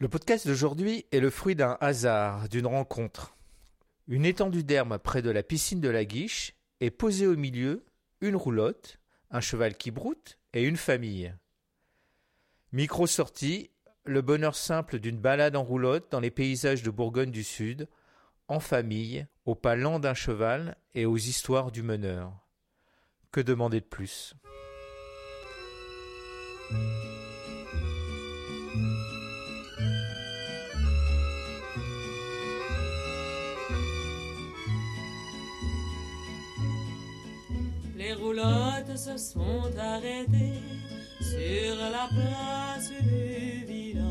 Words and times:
Le 0.00 0.08
podcast 0.08 0.46
d'aujourd'hui 0.46 1.04
est 1.12 1.20
le 1.20 1.28
fruit 1.28 1.54
d'un 1.54 1.76
hasard, 1.82 2.48
d'une 2.48 2.66
rencontre. 2.66 3.36
Une 4.08 4.24
étendue 4.24 4.64
d'herbe 4.64 4.96
près 4.96 5.20
de 5.20 5.28
la 5.28 5.42
piscine 5.42 5.82
de 5.82 5.90
la 5.90 6.06
Guiche 6.06 6.54
est 6.80 6.90
posée 6.90 7.26
au 7.26 7.36
milieu 7.36 7.84
une 8.22 8.34
roulotte, 8.34 8.98
un 9.30 9.42
cheval 9.42 9.76
qui 9.76 9.90
broute 9.90 10.38
et 10.54 10.64
une 10.64 10.78
famille. 10.78 11.34
Micro 12.72 13.06
sortie, 13.06 13.68
le 14.06 14.22
bonheur 14.22 14.54
simple 14.54 15.00
d'une 15.00 15.18
balade 15.18 15.54
en 15.54 15.64
roulotte 15.64 16.10
dans 16.10 16.20
les 16.20 16.30
paysages 16.30 16.82
de 16.82 16.90
Bourgogne 16.90 17.30
du 17.30 17.44
Sud, 17.44 17.86
en 18.48 18.58
famille, 18.58 19.26
au 19.44 19.54
pas 19.54 19.76
lent 19.76 19.98
d'un 19.98 20.14
cheval 20.14 20.78
et 20.94 21.04
aux 21.04 21.18
histoires 21.18 21.70
du 21.70 21.82
meneur. 21.82 22.32
Que 23.32 23.42
demander 23.42 23.80
de 23.80 23.84
plus? 23.84 24.34
Les 38.00 38.14
roulottes 38.14 38.96
se 38.96 39.18
sont 39.18 39.76
arrêtées 39.78 40.62
sur 41.20 41.76
la 41.76 42.08
place 42.08 42.88
du 42.88 43.66
village. 43.66 44.06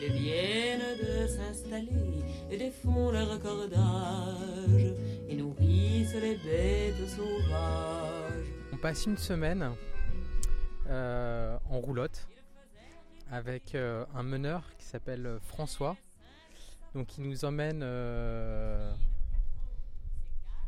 Ils 0.00 0.12
viennent 0.14 0.96
de 0.98 1.26
s'installer 1.26 2.24
et 2.50 2.56
défont 2.56 3.10
leur 3.10 3.38
cordage 3.38 4.94
et 5.28 5.36
nourrissent 5.36 6.14
les 6.14 6.36
bêtes 6.36 7.06
sauvages. 7.06 8.46
On 8.72 8.78
passe 8.78 9.04
une 9.04 9.18
semaine 9.18 9.72
euh, 10.88 11.58
en 11.68 11.80
roulotte 11.80 12.28
avec 13.30 13.74
euh, 13.74 14.06
un 14.14 14.22
meneur 14.22 14.62
qui 14.78 14.86
s'appelle 14.86 15.36
François. 15.42 15.98
Donc 16.94 17.18
il 17.18 17.24
nous 17.24 17.44
emmène 17.44 17.82
euh, 17.82 18.90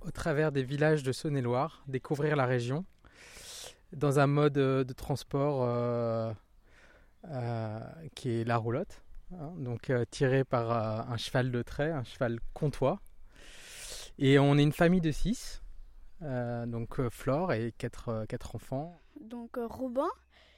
au 0.06 0.10
travers 0.10 0.52
des 0.52 0.62
villages 0.62 1.02
de 1.02 1.12
Saône-et-Loire, 1.12 1.82
découvrir 1.86 2.36
la 2.36 2.46
région 2.46 2.84
dans 3.92 4.18
un 4.18 4.26
mode 4.26 4.54
de 4.54 4.92
transport 4.92 6.34
qui 8.14 8.30
est 8.30 8.44
la 8.44 8.56
roulotte. 8.56 9.02
hein, 9.32 9.52
donc 9.58 9.90
tiré 10.10 10.44
par 10.44 10.70
un 11.10 11.16
cheval 11.16 11.50
de 11.50 11.62
trait, 11.62 11.90
un 11.90 12.04
cheval 12.04 12.38
comtois. 12.52 13.00
Et 14.18 14.38
on 14.38 14.58
est 14.58 14.62
une 14.62 14.72
famille 14.72 15.00
de 15.00 15.10
six, 15.12 15.62
donc 16.20 17.08
Flore 17.08 17.52
et 17.52 17.72
quatre, 17.78 18.26
quatre 18.28 18.54
enfants. 18.56 19.00
Donc 19.20 19.56
euh, 19.58 19.66
Robin, 19.66 20.08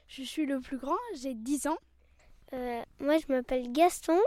je 0.09 0.23
suis 0.23 0.47
le 0.47 0.61
plus 0.61 0.79
grand, 0.79 0.97
j'ai 1.17 1.35
10 1.35 1.69
ans. 1.69 1.79
Euh, 2.53 2.83
moi, 3.01 3.19
je 3.19 3.33
m'appelle 3.33 3.73
Gaston 3.73 4.19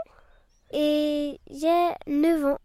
et 0.72 1.40
j'ai 1.50 1.88
9 2.06 2.44
ans. 2.44 2.58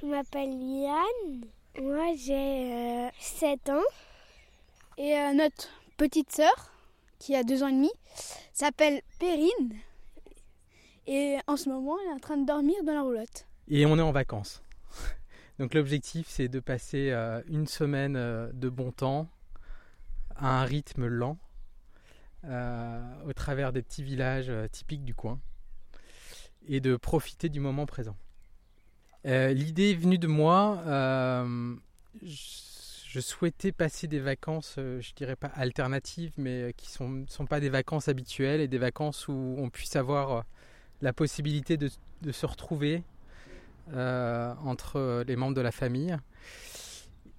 Je 0.00 0.06
m'appelle 0.06 0.52
Yann. 0.52 1.44
Moi, 1.80 2.14
j'ai 2.16 3.06
euh, 3.06 3.08
7 3.20 3.70
ans. 3.70 3.82
Et 4.96 5.16
euh, 5.16 5.32
notre 5.32 5.68
petite 5.96 6.32
sœur, 6.32 6.72
qui 7.18 7.36
a 7.36 7.44
2 7.44 7.62
ans 7.62 7.68
et 7.68 7.72
demi, 7.72 7.90
s'appelle 8.52 9.00
Perrine. 9.18 9.76
Et 11.06 11.38
en 11.46 11.56
ce 11.56 11.68
moment, 11.68 11.96
elle 12.02 12.10
est 12.10 12.14
en 12.14 12.18
train 12.18 12.36
de 12.36 12.46
dormir 12.46 12.76
dans 12.84 12.94
la 12.94 13.02
roulotte. 13.02 13.46
Et 13.68 13.86
on 13.86 13.96
est 13.96 14.02
en 14.02 14.12
vacances. 14.12 14.62
Donc 15.58 15.74
l'objectif, 15.74 16.26
c'est 16.28 16.48
de 16.48 16.60
passer 16.60 17.10
euh, 17.10 17.42
une 17.48 17.66
semaine 17.66 18.16
euh, 18.16 18.50
de 18.52 18.68
bon 18.68 18.90
temps 18.90 19.28
à 20.36 20.60
un 20.60 20.64
rythme 20.64 21.06
lent 21.06 21.38
euh, 22.44 23.00
au 23.26 23.32
travers 23.32 23.72
des 23.72 23.82
petits 23.82 24.02
villages 24.02 24.48
euh, 24.48 24.68
typiques 24.68 25.04
du 25.04 25.14
coin 25.14 25.40
et 26.66 26.80
de 26.80 26.96
profiter 26.96 27.48
du 27.48 27.60
moment 27.60 27.86
présent. 27.86 28.16
Euh, 29.26 29.52
L'idée 29.52 29.90
est 29.90 29.94
venue 29.94 30.18
de 30.18 30.26
moi. 30.26 30.82
euh, 30.86 31.74
je 32.22 33.20
souhaitais 33.20 33.72
passer 33.72 34.06
des 34.06 34.20
vacances, 34.20 34.76
euh, 34.78 35.00
je 35.00 35.12
dirais 35.14 35.34
pas 35.34 35.50
alternatives, 35.54 36.32
mais 36.36 36.74
qui 36.76 37.02
ne 37.02 37.24
sont, 37.26 37.46
pas 37.46 37.58
des 37.58 37.70
vacances 37.70 38.08
habituelles 38.08 38.60
et 38.60 38.68
des 38.68 38.78
vacances 38.78 39.28
où 39.28 39.56
on 39.58 39.70
puisse 39.70 39.96
avoir 39.96 40.44
la 41.00 41.12
possibilité 41.12 41.76
de, 41.76 41.90
se 42.30 42.46
retrouver 42.46 43.02
entre 43.94 45.24
les 45.26 45.36
membres 45.36 45.54
de 45.54 45.62
la 45.62 45.72
famille. 45.72 46.16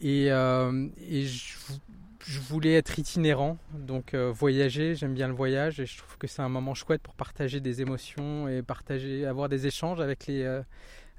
Et, 0.01 0.29
je, 0.29 2.39
voulais 2.41 2.73
être 2.73 2.97
itinérant, 2.97 3.57
donc 3.73 4.15
voyager, 4.15 4.95
j'aime 4.95 5.13
bien 5.13 5.27
le 5.27 5.35
voyage 5.35 5.79
et 5.79 5.85
je 5.85 5.99
trouve 5.99 6.17
que 6.17 6.27
c'est 6.27 6.41
un 6.41 6.49
moment 6.49 6.73
chouette 6.73 7.01
pour 7.01 7.13
partager 7.13 7.59
des 7.59 7.81
émotions 7.81 8.47
et 8.47 8.63
partager, 8.63 9.25
avoir 9.25 9.49
des 9.49 9.67
échanges 9.67 10.01
avec, 10.01 10.25
les, 10.27 10.61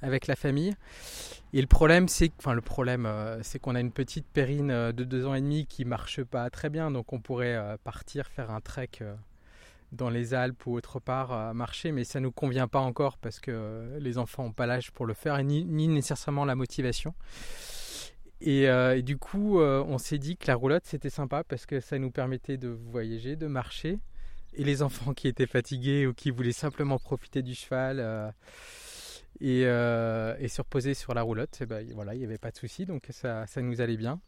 avec 0.02 0.26
la 0.26 0.36
famille. 0.36 0.74
Et 1.52 1.60
le 1.60 1.66
problème, 1.66 2.06
c'est 2.06 2.30
enfin 2.38 2.56
euh, 2.56 3.42
qu'on 3.60 3.74
a 3.74 3.80
une 3.80 3.90
petite 3.90 4.26
périne 4.26 4.70
euh, 4.70 4.92
de 4.92 5.02
deux 5.02 5.26
ans 5.26 5.34
et 5.34 5.40
demi 5.40 5.66
qui 5.66 5.84
marche 5.84 6.22
pas 6.22 6.48
très 6.48 6.70
bien, 6.70 6.92
donc 6.92 7.12
on 7.12 7.18
pourrait 7.18 7.56
euh, 7.56 7.76
partir 7.82 8.28
faire 8.28 8.52
un 8.52 8.60
trek 8.60 8.90
dans 9.90 10.08
les 10.08 10.34
Alpes 10.34 10.64
ou 10.66 10.76
autre 10.76 11.00
part 11.00 11.52
marcher, 11.52 11.90
mais 11.90 12.04
ça 12.04 12.20
nous 12.20 12.30
convient 12.30 12.68
pas 12.68 12.78
encore 12.78 13.18
parce 13.18 13.40
que 13.40 13.96
les 13.98 14.18
enfants 14.18 14.44
n'ont 14.44 14.52
pas 14.52 14.66
l'âge 14.66 14.92
pour 14.92 15.04
le 15.04 15.14
faire 15.14 15.36
et 15.36 15.42
ni, 15.42 15.64
ni 15.64 15.88
nécessairement 15.88 16.44
la 16.44 16.54
motivation. 16.54 17.12
Et, 18.40 18.68
du 19.02 19.18
coup, 19.18 19.60
on 19.60 19.98
s'est 19.98 20.18
dit 20.18 20.36
que 20.36 20.46
la 20.46 20.54
roulotte 20.54 20.84
c'était 20.86 21.10
sympa 21.10 21.42
parce 21.42 21.66
que 21.66 21.80
ça 21.80 21.98
nous 21.98 22.12
permettait 22.12 22.56
de 22.56 22.68
voyager, 22.68 23.34
de 23.34 23.48
marcher. 23.48 23.98
Et 24.54 24.62
les 24.62 24.82
enfants 24.82 25.12
qui 25.12 25.26
étaient 25.26 25.48
fatigués 25.48 26.06
ou 26.06 26.14
qui 26.14 26.30
voulaient 26.30 26.52
simplement 26.52 27.00
profiter 27.00 27.42
du 27.42 27.56
cheval 27.56 28.32
et, 29.40 29.66
euh, 29.66 30.48
se 30.48 30.60
reposer 30.60 30.94
sur 30.94 31.14
la 31.14 31.22
roulotte, 31.22 31.58
eh 31.60 31.66
ben, 31.66 31.86
voilà, 31.94 32.14
il 32.14 32.18
n'y 32.18 32.24
avait 32.24 32.38
pas 32.38 32.50
de 32.50 32.56
souci, 32.56 32.86
donc 32.86 33.06
ça, 33.10 33.46
ça 33.46 33.62
nous 33.62 33.80
allait 33.80 33.96
bien. 33.96 34.20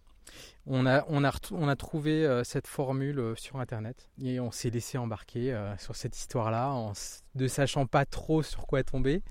On 0.67 0.87
a, 0.87 1.05
on 1.09 1.25
a, 1.25 1.33
on 1.51 1.69
a 1.69 1.77
trouvé 1.77 2.25
euh, 2.25 2.45
cette 2.45 2.69
formule 2.69 3.19
euh, 3.19 3.35
sur 3.35 3.59
internet 3.59 4.09
et 4.23 4.39
on 4.39 4.53
s'est 4.53 4.71
laissé 4.71 4.97
embarquer 4.97 5.53
euh, 5.53 5.77
sur 5.77 5.97
cette 5.97 6.17
histoire-là 6.17 6.93
ne 7.35 7.49
sachant 7.49 7.87
pas 7.87 8.05
trop 8.05 8.43
sur 8.43 8.67
quoi 8.67 8.85
tomber. 8.85 9.23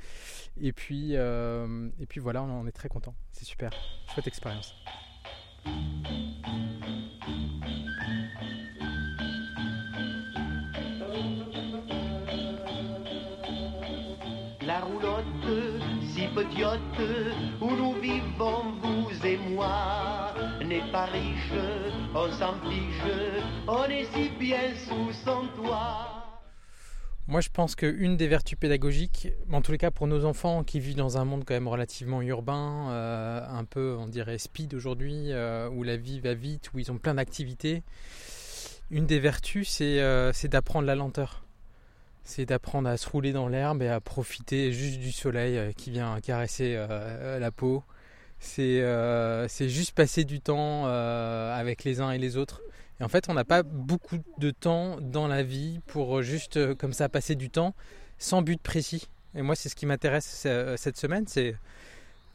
Et 0.60 0.74
puis, 0.74 1.14
et 1.14 2.06
puis 2.08 2.20
voilà, 2.20 2.44
on 2.44 2.62
en 2.62 2.68
est 2.68 2.72
très 2.72 2.90
content. 2.90 3.16
C'est 3.32 3.46
super, 3.46 3.72
chouette 4.14 4.28
expérience. 4.28 4.76
Où 17.62 17.76
nous 17.76 17.94
vivons, 18.02 18.74
vous 18.82 19.26
et 19.26 19.38
moi, 19.38 20.34
n'est 20.66 20.92
pas 20.92 21.06
riche, 21.06 21.52
on 22.16 22.32
s'en 22.32 22.54
fiche, 22.70 23.68
on 23.68 23.84
est 23.86 24.06
si 24.14 24.30
bien 24.40 24.74
sous 24.76 25.12
son 25.26 25.48
toit. 25.56 26.22
Moi, 27.28 27.42
je 27.42 27.50
pense 27.50 27.76
qu'une 27.76 28.18
des 28.18 28.28
vertus 28.28 28.58
pédagogiques, 28.58 29.30
en 29.52 29.62
tous 29.62 29.72
les 29.72 29.78
cas 29.78 29.92
pour 29.92 30.08
nos 30.08 30.26
enfants 30.26 30.64
qui 30.64 30.80
vivent 30.80 30.96
dans 30.96 31.18
un 31.18 31.26
monde 31.26 31.44
quand 31.46 31.54
même 31.54 31.68
relativement 31.68 32.22
urbain, 32.22 32.90
euh, 32.90 33.46
un 33.48 33.64
peu, 33.64 33.96
on 34.00 34.08
dirait, 34.08 34.38
speed 34.38 34.74
aujourd'hui, 34.74 35.32
euh, 35.32 35.70
où 35.70 35.84
la 35.84 35.98
vie 35.98 36.20
va 36.20 36.34
vite, 36.34 36.74
où 36.74 36.80
ils 36.80 36.92
ont 36.92 36.98
plein 36.98 37.14
d'activités, 37.14 37.84
une 38.90 39.06
des 39.06 39.20
vertus, 39.20 39.70
c'est 39.70 40.02
euh, 40.02 40.34
c'est 40.34 40.50
d'apprendre 40.50 40.88
la 40.88 40.96
lenteur. 40.96 41.46
C'est 42.24 42.46
d'apprendre 42.46 42.88
à 42.88 42.98
se 42.98 43.10
rouler 43.10 43.34
dans 43.34 43.48
l'herbe 43.48 43.82
et 43.82 43.90
à 43.90 44.00
profiter 44.00 44.72
juste 44.72 45.00
du 45.00 45.12
soleil 45.12 45.58
euh, 45.58 45.72
qui 45.72 45.92
vient 45.92 46.20
caresser 46.22 46.76
euh, 46.78 47.40
la 47.40 47.52
peau. 47.52 47.84
C'est 48.40 48.82
euh, 48.82 49.48
c'est 49.48 49.70
juste 49.70 49.92
passer 49.94 50.24
du 50.24 50.40
temps 50.40 50.86
avec 50.86 51.84
les 51.84 52.02
uns 52.02 52.12
et 52.12 52.18
les 52.18 52.38
autres. 52.38 52.62
Et 53.00 53.04
en 53.04 53.08
fait, 53.08 53.30
on 53.30 53.34
n'a 53.34 53.44
pas 53.44 53.64
beaucoup 53.64 54.18
de 54.38 54.52
temps 54.52 55.00
dans 55.02 55.28
la 55.28 55.44
vie 55.44 55.80
pour 55.88 56.22
juste 56.22 56.76
comme 56.76 56.94
ça 56.94 57.10
passer 57.10 57.36
du 57.36 57.50
temps 57.50 57.76
sans 58.18 58.42
but 58.42 58.62
précis. 58.62 59.08
Et 59.36 59.42
moi, 59.42 59.56
c'est 59.56 59.70
ce 59.70 59.76
qui 59.76 59.86
m'intéresse 59.86 60.48
cette 60.76 60.98
semaine, 60.98 61.26
c'est 61.28 61.56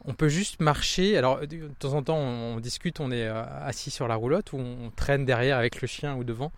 on 0.06 0.14
peut 0.14 0.28
juste 0.28 0.60
marcher. 0.60 1.16
Alors, 1.18 1.46
de 1.46 1.68
temps 1.78 1.94
en 1.94 2.02
temps, 2.02 2.16
on, 2.16 2.60
discute, 2.60 3.00
on 3.00 3.10
est 3.10 3.26
euh, 3.26 3.42
assis 3.62 3.90
sur 3.90 4.08
la 4.08 4.14
roulotte 4.14 4.52
ou 4.52 4.58
on 4.58 4.90
traîne 4.90 5.24
derrière 5.24 5.58
avec 5.58 5.80
le 5.80 5.88
chien 5.88 6.14
ou 6.14 6.24
devant. 6.24 6.52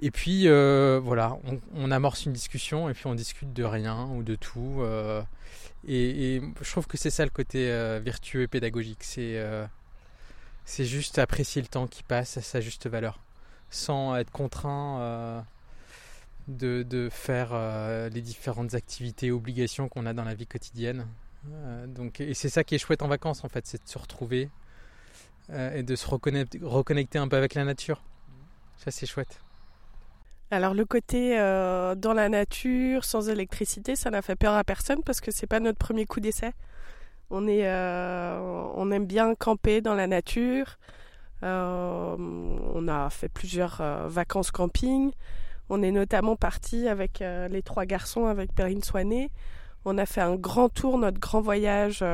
Et 0.00 0.10
puis, 0.10 0.48
euh, 0.48 0.98
voilà, 1.02 1.36
on, 1.74 1.90
amorce 1.90 2.24
une 2.24 2.32
discussion 2.32 2.88
et 2.88 2.94
puis 2.94 3.06
on 3.06 3.14
discute 3.14 3.52
de 3.52 3.64
rien 3.64 4.06
ou 4.06 4.22
de 4.22 4.34
tout. 4.34 4.78
euh, 4.80 5.22
et, 5.86 6.40
je 6.60 6.70
trouve 6.70 6.86
que 6.86 6.96
c'est 6.96 7.10
ça 7.10 7.24
le 7.24 7.30
côté 7.30 7.66
vertueux 8.02 8.42
et 8.42 8.48
pédagogique. 8.48 9.04
C'est 9.04 10.84
juste 10.84 11.18
apprécier 11.18 11.60
le 11.60 11.68
temps 11.68 11.86
qui 11.86 12.02
passe 12.02 12.36
à 12.36 12.40
sa 12.40 12.60
juste 12.60 12.88
valeur, 12.88 13.20
sans 13.70 14.16
être 14.16 14.30
contraint 14.30 15.44
de, 16.48 16.82
de 16.82 17.08
faire 17.10 17.54
les 18.10 18.22
différentes 18.22 18.74
activités 18.74 19.30
obligations 19.30 19.88
qu'on 19.88 20.06
a 20.06 20.14
dans 20.14 20.24
la 20.24 20.34
vie 20.34 20.46
quotidienne. 20.46 21.06
Euh, 21.50 21.86
donc, 21.86 22.20
et 22.20 22.34
c'est 22.34 22.48
ça 22.48 22.64
qui 22.64 22.74
est 22.74 22.78
chouette 22.78 23.02
en 23.02 23.08
vacances 23.08 23.44
en 23.44 23.48
fait, 23.48 23.66
c'est 23.66 23.82
de 23.82 23.88
se 23.88 23.98
retrouver 23.98 24.50
euh, 25.50 25.74
et 25.74 25.82
de 25.82 25.96
se 25.96 26.06
reconnecter, 26.06 27.18
un 27.18 27.28
peu 27.28 27.36
avec 27.36 27.54
la 27.54 27.64
nature. 27.64 28.02
Ça 28.76 28.90
c'est 28.90 29.06
chouette. 29.06 29.40
Alors 30.50 30.74
le 30.74 30.84
côté 30.84 31.38
euh, 31.38 31.94
dans 31.94 32.12
la 32.12 32.28
nature, 32.28 33.04
sans 33.04 33.28
électricité, 33.28 33.96
ça 33.96 34.10
n'a 34.10 34.22
fait 34.22 34.36
peur 34.36 34.54
à 34.54 34.64
personne 34.64 35.02
parce 35.02 35.20
que 35.20 35.30
c'est 35.30 35.46
pas 35.46 35.60
notre 35.60 35.78
premier 35.78 36.06
coup 36.06 36.20
d'essai. 36.20 36.52
On 37.30 37.46
euh, 37.48 38.90
aime 38.92 39.06
bien 39.06 39.34
camper 39.34 39.80
dans 39.80 39.94
la 39.94 40.06
nature. 40.06 40.78
On 41.42 42.86
a 42.88 43.10
fait 43.10 43.28
plusieurs 43.28 43.82
vacances 44.08 44.50
camping. 44.52 45.10
On 45.70 45.82
est 45.82 45.90
notamment 45.90 46.36
parti 46.36 46.86
avec 46.86 47.18
les 47.20 47.62
trois 47.62 47.84
garçons, 47.84 48.26
avec 48.26 48.52
Perrine 48.54 48.82
Soigné. 48.82 49.30
On 49.84 49.98
a 49.98 50.06
fait 50.06 50.20
un 50.20 50.36
grand 50.36 50.68
tour, 50.68 50.98
notre 50.98 51.18
grand 51.18 51.40
voyage. 51.40 52.04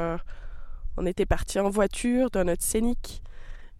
on 0.96 1.06
était 1.06 1.26
parti 1.26 1.60
en 1.60 1.70
voiture 1.70 2.30
dans 2.30 2.44
notre 2.44 2.62
scénic 2.62 3.22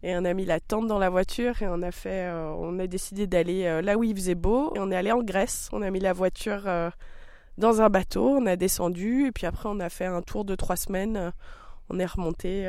et 0.03 0.17
on 0.17 0.25
a 0.25 0.33
mis 0.33 0.45
la 0.45 0.61
tente 0.61 0.87
dans 0.87 0.99
la 0.99 1.11
voiture 1.11 1.61
et 1.61 1.67
on 1.67 1.83
a 1.83 1.91
fait, 1.91 2.27
euh, 2.27 2.53
on 2.57 2.79
a 2.79 2.87
décidé 2.87 3.27
d'aller 3.27 3.65
euh, 3.65 3.83
là 3.83 3.97
où 3.97 4.05
il 4.05 4.15
faisait 4.15 4.37
beau. 4.37 4.73
Et 4.77 4.79
on 4.79 4.91
est 4.91 4.97
allé 4.97 5.11
en 5.11 5.23
Grèce. 5.23 5.69
On 5.73 5.83
a 5.83 5.91
mis 5.91 5.99
la 5.99 6.13
voiture 6.13 6.63
euh, 6.67 6.91
dans 7.57 7.83
un 7.83 7.89
bateau, 7.89 8.29
on 8.29 8.47
a 8.47 8.55
descendu 8.55 9.27
et 9.27 9.33
puis 9.33 9.47
après 9.47 9.69
on 9.69 9.81
a 9.81 9.89
fait 9.89 10.07
un 10.07 10.23
tour 10.23 10.45
de 10.45 10.55
trois 10.55 10.77
semaines. 10.77 11.33
On 11.91 11.99
est 11.99 12.07
remonté 12.07 12.69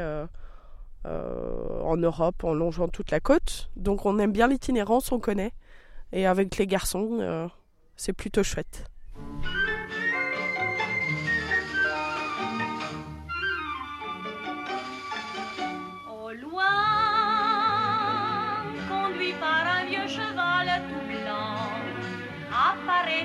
en 1.05 1.97
Europe 1.97 2.43
en 2.43 2.53
longeant 2.53 2.87
toute 2.87 3.11
la 3.11 3.19
côte. 3.19 3.69
Donc 3.75 4.07
on 4.07 4.17
aime 4.17 4.31
bien 4.31 4.47
l'itinérance, 4.47 5.11
on 5.11 5.19
connaît. 5.19 5.51
Et 6.11 6.25
avec 6.25 6.57
les 6.57 6.65
garçons, 6.65 7.49
c'est 7.97 8.13
plutôt 8.13 8.41
chouette. 8.41 8.85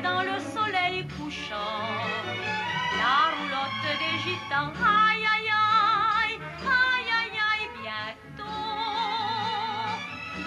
Dans 0.05 0.23
le 0.23 0.39
soleil 0.39 1.07
couchant. 1.17 1.81
La 3.03 3.19
roulotte 3.35 3.87
des 4.03 4.15
gitans, 4.25 4.73
aïe 4.77 5.25
aïe 5.35 5.51
aïe, 5.51 6.39
aïe 6.83 7.11
aïe 7.21 7.39
aïe, 7.51 7.69
bientôt. 7.83 8.45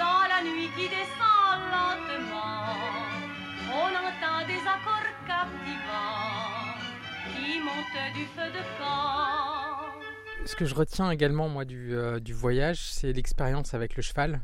Dans 0.04 0.24
la 0.34 0.40
nuit 0.48 0.70
qui 0.78 0.88
descend 0.98 1.58
lentement, 1.74 2.70
on 3.82 3.90
entend 4.06 4.40
des 4.52 4.62
accords 4.76 5.14
captivants 5.26 6.78
qui 7.34 7.60
montent 7.60 8.14
du 8.14 8.26
feu 8.36 8.50
de 8.58 8.64
camp. 8.78 10.46
Ce 10.46 10.56
que 10.56 10.66
je 10.66 10.76
retiens 10.76 11.10
également 11.10 11.50
moi 11.50 11.66
du, 11.66 11.96
euh, 11.96 12.20
voyage, 12.32 12.80
c'est 12.92 13.12
l'expérience 13.12 13.74
avec 13.74 13.96
le 13.96 14.04
cheval. 14.04 14.40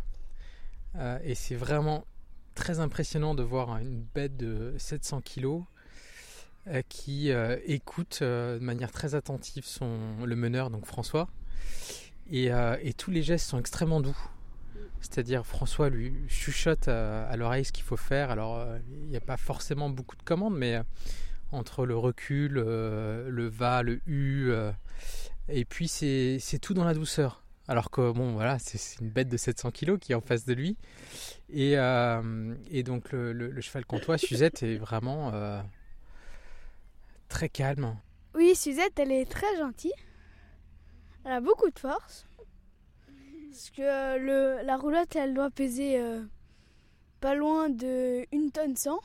Euh, 0.96 1.18
et 1.24 1.36
c'est 1.36 1.56
vraiment 1.56 2.04
très 2.54 2.80
impressionnant 2.80 3.36
de 3.36 3.44
voir 3.44 3.78
une 3.78 4.06
bête 4.14 4.38
de 4.38 4.74
700 4.78 5.22
kg 5.22 5.64
euh, 6.68 6.82
qui 6.88 7.32
euh, 7.32 7.58
écoute 7.66 8.20
euh, 8.22 8.58
de 8.58 8.64
manière 8.64 8.92
très 8.92 9.16
attentive 9.16 9.66
son, 9.66 9.98
le 10.24 10.36
meneur, 10.36 10.70
donc 10.70 10.86
François. 10.86 11.28
Et, 12.32 12.50
tous 12.98 13.12
les 13.12 13.22
gestes 13.22 13.50
sont 13.50 13.60
extrêmement 13.60 14.00
doux. 14.00 14.18
C'est-à-dire 15.02 15.46
François 15.46 15.90
lui 15.90 16.16
chuchote 16.30 16.88
à, 16.88 17.36
l'oreille 17.36 17.66
ce 17.66 17.74
qu'il 17.74 17.84
faut 17.84 17.98
faire. 17.98 18.32
Alors 18.32 18.66
il 18.90 19.10
n'y 19.10 19.18
a 19.18 19.22
pas 19.22 19.36
forcément 19.36 19.90
beaucoup 19.90 20.16
de 20.16 20.24
commandes, 20.24 20.58
mais 20.58 20.82
entre 21.52 21.86
le 21.86 21.98
recul, 21.98 22.54
le 22.54 23.48
va, 23.50 23.84
le 23.84 24.00
u, 24.08 24.54
et 25.50 25.66
puis 25.66 25.90
c'est 25.90 26.60
tout 26.62 26.74
dans 26.74 26.86
la 26.86 26.94
douceur. 26.94 27.43
Alors 27.68 27.92
que 27.92 28.12
bon, 28.12 28.34
voilà, 28.34 28.60
c'est 28.60 29.00
une 29.00 29.10
bête 29.10 29.30
de 29.30 29.38
700 29.38 29.72
kg 29.72 29.98
qui 29.98 30.12
est 30.12 30.16
en 30.16 30.22
face 30.22 30.46
de 30.46 30.54
lui. 30.54 30.78
Et, 31.50 31.78
euh, 31.78 32.56
donc 32.84 33.12
le, 33.12 33.62
cheval 33.62 33.86
comtois, 33.86 34.18
Suzette, 34.18 34.64
est 34.64 34.76
vraiment 34.76 35.34
euh, 35.34 35.62
très 37.30 37.50
calme. 37.50 37.98
Oui, 38.36 38.56
Suzette, 38.56 39.00
elle 39.00 39.12
est 39.12 39.30
très 39.30 39.58
gentille. 39.58 39.94
Elle 41.24 41.32
a 41.32 41.42
beaucoup 41.42 41.70
de 41.70 41.80
force. 41.80 42.26
Parce 43.50 43.70
que 43.70 44.18
le, 44.18 44.66
la 44.66 44.76
roulotte, 44.76 45.16
elle 45.16 45.34
doit 45.34 45.52
peser 45.52 46.02
euh, 46.02 46.22
pas 47.22 47.36
loin 47.36 47.70
de 47.70 48.26
1 48.34 48.50
tonne 48.50 48.76
100. 48.76 49.00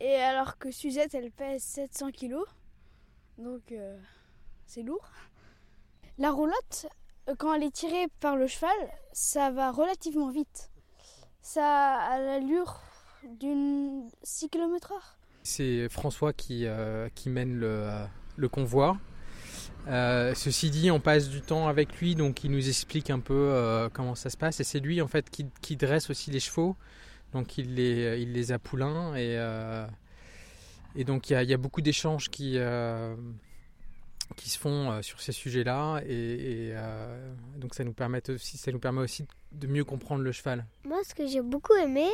Et 0.00 0.14
alors 0.14 0.56
que 0.58 0.70
Suzette, 0.70 1.14
elle 1.14 1.30
pèse 1.30 1.62
700 1.62 2.12
kg. 2.12 2.36
Donc 3.36 3.74
c'est 4.66 4.82
lourd. 4.82 5.10
La 6.18 6.32
roulotte, 6.32 6.86
euh, 6.86 6.88
quand 7.36 7.54
elle 7.54 7.64
est 7.64 7.74
tirée 7.74 8.06
par 8.20 8.36
le 8.36 8.46
cheval, 8.46 8.70
ça 9.12 9.50
va 9.50 9.70
relativement 9.70 10.30
vite. 10.30 10.70
Ça 11.42 11.94
a 11.94 12.18
l'allure 12.18 12.80
d'une 13.24 14.08
6 14.22 14.48
km/h. 14.48 14.94
C'est 15.42 15.88
François 15.88 16.32
qui, 16.32 16.66
euh, 16.66 17.08
mène 17.26 17.54
le, 17.54 17.88
euh, 18.40 18.48
convoi. 18.48 18.96
ceci 19.86 20.70
dit, 20.70 20.90
on 20.90 21.00
passe 21.00 21.28
du 21.28 21.40
temps 21.40 21.68
avec 21.68 22.00
lui, 22.00 22.14
donc 22.14 22.44
il 22.44 22.50
nous 22.50 22.68
explique 22.68 23.10
un 23.10 23.20
peu 23.20 23.88
comment 23.92 24.14
ça 24.14 24.30
se 24.30 24.36
passe. 24.36 24.60
Et 24.60 24.64
c'est 24.64 24.80
lui 24.80 25.00
en 25.00 25.08
fait 25.08 25.30
qui, 25.30 25.76
dresse 25.76 26.10
aussi 26.10 26.30
les 26.30 26.40
chevaux, 26.40 26.76
donc 27.32 27.58
il 27.58 27.74
les, 27.74 28.52
a 28.52 28.58
poulains. 28.58 29.14
Et, 29.16 31.04
donc 31.04 31.30
il 31.30 31.42
y 31.42 31.54
a, 31.54 31.56
beaucoup 31.56 31.80
d'échanges 31.80 32.28
qui, 32.28 32.58
qui 34.36 34.50
se 34.50 34.58
font 34.58 34.90
euh, 34.90 35.02
sur 35.02 35.20
ces 35.20 35.32
sujets-là 35.32 36.00
et, 36.06 36.70
euh, 36.72 37.34
donc 37.56 37.74
ça 37.74 37.84
nous 37.84 37.92
permet 37.92 38.22
aussi 38.30 39.26
de 39.52 39.66
mieux 39.66 39.84
comprendre 39.84 40.22
le 40.22 40.32
cheval. 40.32 40.64
Moi 40.84 40.98
ce 41.04 41.14
que 41.14 41.26
j'ai 41.26 41.40
beaucoup 41.40 41.74
aimé 41.74 42.08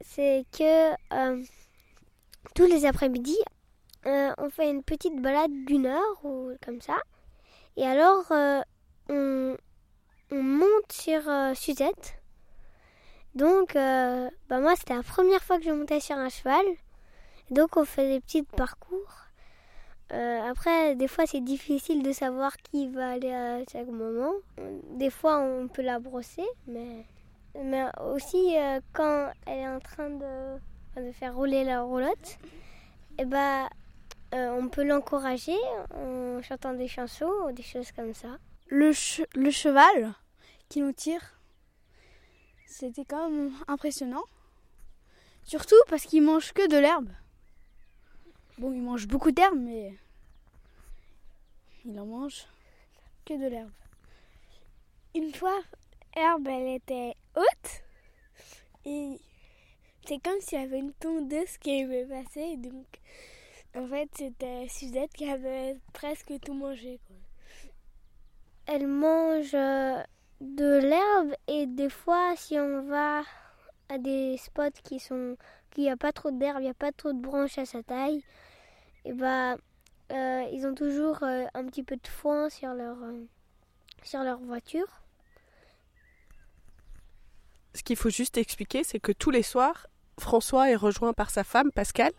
c'est 0.00 0.44
que 0.52 0.92
euh, 1.14 1.42
tous 2.54 2.66
les 2.66 2.86
après-midi 2.86 3.36
on 4.04 4.50
fait 4.50 4.68
une 4.68 4.82
petite 4.82 5.20
balade 5.22 5.52
d'une 5.66 5.86
heure 5.86 6.24
ou 6.24 6.50
comme 6.64 6.80
ça. 6.80 6.96
Et 7.76 7.84
alors 7.84 8.24
on, 9.08 9.56
on, 10.30 10.42
monte 10.42 10.90
sur 10.90 11.22
Suzette. 11.54 12.20
Donc 13.36 13.74
bah 13.74 14.30
moi 14.60 14.74
c'était 14.76 14.96
la 14.96 15.04
première 15.04 15.44
fois 15.44 15.58
que 15.58 15.64
je 15.64 15.70
montais 15.70 16.00
sur 16.00 16.16
un 16.16 16.28
cheval. 16.28 16.64
Donc 17.50 17.76
on 17.76 17.84
fait 17.84 18.08
des 18.08 18.20
petits 18.20 18.42
parcours 18.42 19.21
euh, 20.12 20.40
après, 20.42 20.94
des 20.94 21.08
fois, 21.08 21.26
c'est 21.26 21.40
difficile 21.40 22.02
de 22.02 22.12
savoir 22.12 22.56
qui 22.58 22.88
va 22.88 23.12
aller 23.12 23.32
à 23.32 23.60
chaque 23.70 23.88
moment. 23.88 24.32
Des 24.90 25.08
fois, 25.08 25.40
on 25.40 25.68
peut 25.68 25.82
la 25.82 26.00
brosser, 26.00 26.46
mais, 26.66 27.06
mais 27.54 27.84
aussi 28.12 28.56
euh, 28.58 28.80
quand 28.92 29.30
elle 29.46 29.58
est 29.58 29.68
en 29.68 29.80
train 29.80 30.10
de, 30.10 31.00
de 31.00 31.12
faire 31.12 31.34
rouler 31.34 31.64
la 31.64 31.82
roulotte, 31.82 32.38
et 33.18 33.22
eh 33.22 33.24
ben, 33.24 33.68
euh, 34.34 34.50
on 34.58 34.68
peut 34.68 34.84
l'encourager 34.84 35.56
en 35.94 36.42
chantant 36.42 36.74
des 36.74 36.88
chansons 36.88 37.30
ou 37.46 37.52
des 37.52 37.62
choses 37.62 37.90
comme 37.92 38.12
ça. 38.14 38.38
Le, 38.68 38.92
le 39.34 39.50
cheval 39.50 40.14
qui 40.68 40.80
nous 40.80 40.92
tire, 40.92 41.38
c'était 42.66 43.04
quand 43.04 43.30
même 43.30 43.52
impressionnant. 43.66 44.24
Surtout 45.44 45.76
parce 45.88 46.04
qu'il 46.04 46.22
mange 46.22 46.52
que 46.52 46.68
de 46.68 46.76
l'herbe. 46.76 47.08
Bon, 48.58 48.72
il 48.72 48.82
mange 48.82 49.08
beaucoup 49.08 49.32
d'herbe, 49.32 49.58
mais 49.58 49.94
il 51.84 51.98
en 51.98 52.06
mange 52.06 52.46
que 53.24 53.34
de 53.34 53.48
l'herbe. 53.48 53.70
Une 55.14 55.32
fois, 55.32 55.58
l'herbe, 56.14 56.46
elle 56.48 56.68
était 56.76 57.14
haute 57.34 57.82
et 58.84 59.18
c'est 60.06 60.22
comme 60.22 60.40
s'il 60.40 60.60
y 60.60 60.62
avait 60.62 60.80
une 60.80 60.92
tondeuse 60.94 61.56
qui 61.58 61.82
avait 61.82 62.04
passé. 62.04 62.56
Donc, 62.58 62.86
en 63.74 63.86
fait, 63.86 64.10
c'était 64.16 64.68
Suzette 64.68 65.12
qui 65.12 65.30
avait 65.30 65.78
presque 65.92 66.32
tout 66.44 66.54
mangé. 66.54 67.00
Elle 68.66 68.86
mange 68.86 69.54
euh, 69.54 70.02
de 70.40 70.78
l'herbe 70.78 71.34
et 71.48 71.66
des 71.66 71.88
fois, 71.88 72.34
si 72.36 72.58
on 72.58 72.82
va 72.82 73.22
à 73.88 73.98
des 73.98 74.36
spots 74.36 74.80
qui 74.84 74.98
sont 75.00 75.36
qu'il 75.72 75.84
n'y 75.84 75.90
a 75.90 75.96
pas 75.96 76.12
trop 76.12 76.30
d'herbe, 76.30 76.58
il 76.60 76.64
n'y 76.64 76.70
a 76.70 76.74
pas 76.74 76.92
trop 76.92 77.12
de 77.12 77.20
branches 77.20 77.58
à 77.58 77.66
sa 77.66 77.82
taille, 77.82 78.22
et 79.04 79.12
bah 79.12 79.56
euh, 80.12 80.44
ils 80.52 80.66
ont 80.66 80.74
toujours 80.74 81.22
euh, 81.22 81.44
un 81.54 81.64
petit 81.66 81.82
peu 81.82 81.96
de 81.96 82.06
foin 82.06 82.50
sur 82.50 82.74
leur, 82.74 82.96
euh, 83.02 83.24
sur 84.02 84.22
leur 84.22 84.38
voiture. 84.38 84.86
Ce 87.74 87.82
qu'il 87.82 87.96
faut 87.96 88.10
juste 88.10 88.36
expliquer, 88.36 88.84
c'est 88.84 89.00
que 89.00 89.12
tous 89.12 89.30
les 89.30 89.42
soirs, 89.42 89.86
François 90.18 90.70
est 90.70 90.76
rejoint 90.76 91.14
par 91.14 91.30
sa 91.30 91.44
femme, 91.44 91.72
Pascal, 91.72 92.12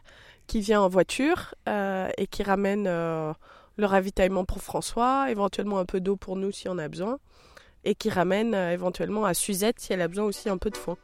qui 0.48 0.62
vient 0.62 0.82
en 0.82 0.90
voiture 0.90 1.54
et 1.68 2.28
qui 2.28 2.42
ramène 2.42 2.86
le 2.86 3.86
ravitaillement 3.86 4.46
pour 4.46 4.64
François, 4.64 5.30
éventuellement 5.30 5.78
un 5.78 5.86
peu 5.86 6.00
d'eau 6.00 6.16
pour 6.16 6.38
nous 6.38 6.52
si 6.52 6.68
on 6.68 6.80
a 6.80 6.88
besoin, 6.88 7.20
et 7.84 7.94
qui 7.94 8.10
ramène 8.10 8.56
éventuellement 8.56 9.26
à 9.26 9.36
Suzette 9.36 9.80
si 9.80 9.94
elle 9.94 10.02
a 10.02 10.08
besoin 10.08 10.26
aussi 10.26 10.50
un 10.50 10.58
peu 10.58 10.72
de 10.72 10.78
foin. 10.78 10.98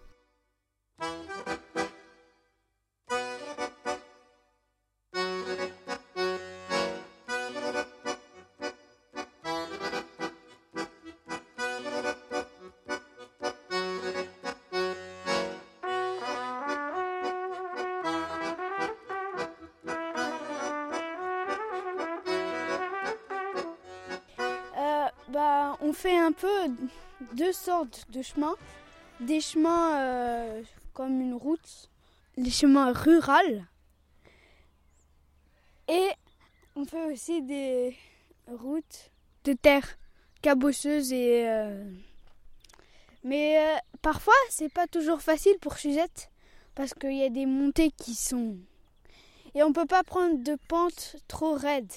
Deux 27.40 27.54
sortes 27.54 28.06
de 28.12 28.22
chemins. 28.22 28.56
Des 29.22 29.40
chemins 29.40 29.98
euh, 30.00 30.64
comme 30.94 31.20
une 31.22 31.34
route, 31.34 31.90
les 32.36 32.52
chemins 32.52 32.92
ruraux. 32.92 33.62
Et 35.88 36.10
on 36.76 36.86
fait 36.86 37.06
aussi 37.12 37.42
des 37.42 37.96
routes 38.48 39.12
de 39.46 39.54
terre 39.54 39.88
cabosseuses 40.42 41.12
et. 41.14 41.48
euh, 41.48 41.84
Mais 43.24 43.58
euh, 43.58 43.78
parfois, 44.02 44.34
c'est 44.50 44.72
pas 44.72 44.88
toujours 44.88 45.22
facile 45.22 45.58
pour 45.60 45.78
Suzette 45.78 46.30
parce 46.76 46.94
qu'il 46.94 47.18
y 47.18 47.24
a 47.24 47.30
des 47.30 47.46
montées 47.46 47.92
qui 47.92 48.16
sont. 48.16 48.58
Et 49.56 49.64
on 49.64 49.74
peut 49.74 49.86
pas 49.86 50.04
prendre 50.04 50.44
de 50.44 50.56
pente 50.68 51.16
trop 51.28 51.54
raide. 51.54 51.92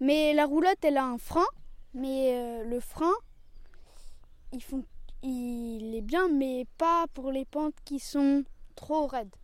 Mais 0.00 0.34
la 0.34 0.44
roulotte, 0.46 0.82
elle 0.82 0.98
a 0.98 1.04
un 1.04 1.18
frein. 1.18 1.46
Mais 1.94 2.64
le 2.64 2.80
frein, 2.80 3.12
il, 5.22 5.94
est 5.94 6.02
bien, 6.02 6.28
mais 6.28 6.66
pas 6.78 7.06
pour 7.14 7.32
les 7.32 7.44
pentes 7.44 7.74
qui 7.84 7.98
sont 7.98 8.44
trop 8.74 9.06
raides. 9.06 9.34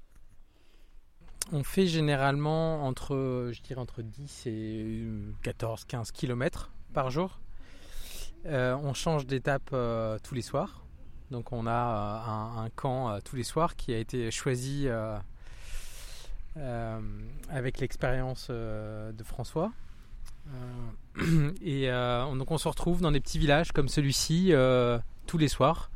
On 1.53 1.65
fait 1.65 1.87
généralement 1.87 2.85
entre, 2.87 3.51
je 3.53 3.61
dirais 3.63 3.81
entre 3.81 4.03
10 4.03 4.47
et 4.47 5.05
14, 5.43 5.85
15 5.85 6.13
km 6.13 6.71
par 6.93 7.11
jour. 7.11 7.41
Euh, 8.47 8.75
on 8.75 8.95
change 8.95 9.27
d'étape 9.27 9.71
euh, 9.73 10.19
tous 10.23 10.35
les 10.35 10.43
soirs. 10.43 10.85
Donc 11.31 11.53
on 11.53 11.67
a 11.67 11.71
euh, 11.71 12.65
un, 12.65 12.71
camp 12.71 13.19
tous 13.25 13.37
les 13.37 13.43
soirs 13.43 13.77
qui 13.77 13.93
a 13.93 13.99
été 13.99 14.31
choisi 14.31 14.89
avec 16.57 17.81
l'expérience 17.81 18.51
de 18.51 19.25
François. 19.25 19.73
Euh, 20.49 21.53
et 21.63 21.91
euh, 21.91 22.25
on- 22.27 22.37
donc 22.37 22.51
on 22.51 22.59
se 22.59 22.69
retrouve 22.69 23.01
dans 23.01 23.13
des 23.13 23.21
petits 23.21 23.39
villages 23.39 23.73
comme 23.73 23.89
celui-ci 23.89 24.53
euh, 24.53 24.99
tous 25.27 25.39
les 25.39 25.49
soirs 25.49 25.91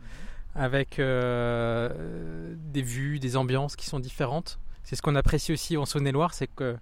avec 0.54 0.98
des 0.98 2.82
vues, 2.82 3.18
des 3.18 3.36
ambiances 3.36 3.74
qui 3.74 3.86
sont 3.86 3.98
différentes. 3.98 4.60
C'est 4.84 4.94
ce 4.94 5.02
qu'on 5.02 5.16
apprécie 5.16 5.52
aussi 5.52 5.76
en 5.76 5.84
Saône-et-Loire, 5.84 6.32
c'est 6.32 6.46
que 6.46 6.76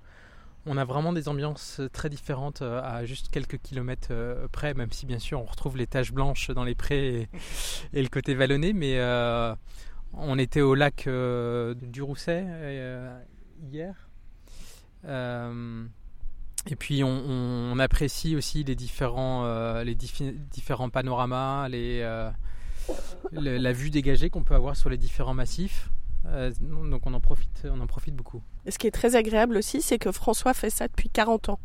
on 0.67 0.77
a 0.77 0.85
vraiment 0.85 1.13
des 1.15 1.29
ambiances 1.29 1.81
très 1.93 2.11
différentes 2.11 2.61
à 2.61 3.05
juste 3.07 3.31
quelques 3.31 3.59
kilomètres 3.63 4.13
près, 4.53 4.75
même 4.75 4.93
si 4.93 5.07
bien 5.07 5.19
sûr 5.19 5.41
on 5.41 5.45
retrouve 5.47 5.79
les 5.79 5.87
taches 5.87 6.13
blanches 6.13 6.51
dans 6.51 6.65
les 6.65 6.75
prés 6.75 7.29
et, 7.95 8.03
le 8.03 8.09
côté 8.09 8.35
vallonné, 8.35 8.75
mais 8.75 9.01
on 10.13 10.39
était 10.39 10.61
au 10.61 10.75
lac 10.75 11.09
du 11.81 12.03
Rousset 12.03 12.45
hier. 13.73 13.95
Et 16.69 16.77
puis 16.77 17.03
on, 17.03 17.79
apprécie 17.79 18.37
aussi 18.37 18.63
les 18.63 18.75
différents, 18.75 19.45
euh, 19.45 19.83
les 19.83 19.97
différents 19.97 20.91
panoramas, 20.91 21.69
les, 21.69 22.01
euh, 22.03 22.31
la 23.33 23.73
vue 23.73 23.91
dégagée 23.91 24.31
qu'on 24.31 24.45
peut 24.45 24.55
avoir 24.55 24.77
sur 24.77 24.89
les 24.89 24.97
différents 24.97 25.35
massifs. 25.35 25.91
Euh, 26.27 26.53
donc 26.61 27.05
on 27.07 27.15
en 27.15 27.21
profite, 27.21 27.67
on 27.69 27.81
en 27.81 27.87
profite 27.87 28.15
beaucoup. 28.15 28.43
Et 28.65 28.71
ce 28.71 28.79
qui 28.79 28.87
est 28.87 28.93
très 28.93 29.17
agréable 29.17 29.57
aussi, 29.57 29.83
c'est 29.83 29.99
que 29.99 30.13
François 30.13 30.55
fait 30.55 30.71
ça 30.71 30.87
depuis 30.87 31.09
40 31.09 31.49
ans, 31.49 31.61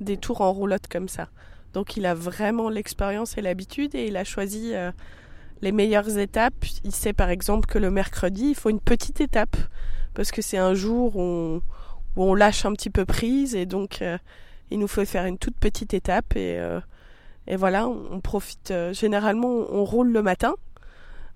des 0.00 0.16
tours 0.16 0.40
en 0.42 0.52
roulotte 0.52 0.86
comme 0.88 1.08
ça. 1.08 1.28
Donc 1.72 1.96
il 1.96 2.06
a 2.06 2.14
vraiment 2.14 2.68
l'expérience 2.68 3.36
et 3.36 3.42
l'habitude 3.42 3.96
et 3.96 4.06
il 4.06 4.16
a 4.16 4.22
choisi 4.22 4.72
les 5.60 5.72
meilleures 5.72 6.18
étapes. 6.18 6.64
Il 6.84 6.94
sait 6.94 7.12
par 7.12 7.30
exemple 7.30 7.66
que 7.66 7.78
le 7.78 7.90
mercredi, 7.90 8.50
il 8.50 8.54
faut 8.54 8.70
une 8.70 8.80
petite 8.80 9.20
étape 9.20 9.56
parce 10.14 10.30
que 10.30 10.40
c'est 10.40 10.56
un 10.56 10.74
jour 10.74 11.16
où 11.16 11.60
où 12.16 12.24
on 12.24 12.34
lâche 12.34 12.64
un 12.64 12.72
petit 12.72 12.90
peu 12.90 13.04
prise 13.04 13.54
et 13.54 13.66
donc 13.66 14.02
euh, 14.02 14.18
il 14.70 14.78
nous 14.78 14.88
faut 14.88 15.04
faire 15.04 15.26
une 15.26 15.38
toute 15.38 15.56
petite 15.56 15.94
étape 15.94 16.34
et, 16.34 16.58
euh, 16.58 16.80
voilà, 17.56 17.86
on, 17.86 18.20
profite. 18.20 18.72
euh, 18.72 18.92
généralement, 18.92 19.66
on, 19.70 19.84
roule 19.84 20.10
le 20.10 20.22
matin. 20.22 20.54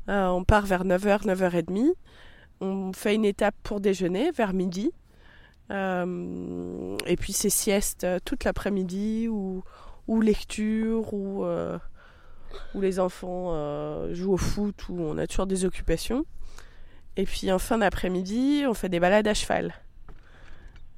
On 0.08 0.42
part 0.42 0.66
vers 0.66 0.84
9h, 0.84 1.24
9h30. 1.24 1.92
On 2.60 2.92
fait 2.92 3.14
une 3.14 3.24
étape 3.24 3.54
pour 3.62 3.80
déjeuner 3.80 4.32
vers 4.32 4.52
midi. 4.52 4.90
Et 5.70 7.16
puis 7.16 7.32
c'est 7.32 7.48
sieste 7.50 8.04
toute 8.24 8.42
l'après-midi 8.42 9.28
ou, 9.28 9.62
ou 10.08 10.20
lecture 10.20 11.14
ou 11.14 11.44
où 12.74 12.80
les 12.80 12.98
enfants 12.98 13.52
jouent 14.12 14.32
au 14.32 14.36
foot 14.36 14.88
ou 14.88 15.00
on 15.00 15.16
a 15.16 15.28
toujours 15.28 15.46
des 15.46 15.64
occupations. 15.64 16.24
Et 17.16 17.24
puis 17.24 17.52
en 17.52 17.60
fin 17.60 17.78
d'après-midi, 17.78 18.64
on 18.66 18.74
fait 18.74 18.88
des 18.88 18.98
balades 18.98 19.28
à 19.28 19.34
cheval. 19.34 19.74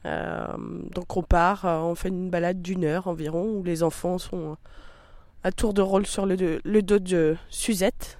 Euh, 0.05 0.47
donc 0.91 1.17
on 1.17 1.23
part, 1.23 1.65
euh, 1.65 1.79
on 1.79 1.95
fait 1.95 2.09
une 2.09 2.31
balade 2.31 2.61
d'une 2.61 2.85
heure 2.85 3.07
environ 3.07 3.45
où 3.45 3.63
les 3.63 3.83
enfants 3.83 4.19
sont 4.19 4.57
à 5.45 5.53
tour 5.53 5.75
de 5.75 5.83
rôle 5.83 6.07
sur 6.07 6.27
le, 6.27 6.37
dos 6.83 6.99
de 6.99 7.37
Suzette. 7.51 8.19